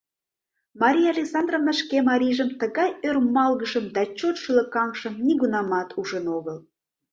[0.81, 6.57] Мария Александровна шке марийжым тыгай ӧрмалгышым да чот шӱлыкаҥшым нигунамат ужын огыл.